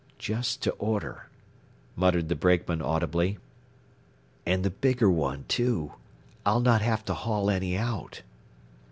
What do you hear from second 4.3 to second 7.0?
"And the bigger one, too. I'll not